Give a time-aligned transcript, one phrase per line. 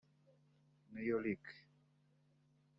[0.91, 1.45] Niyorick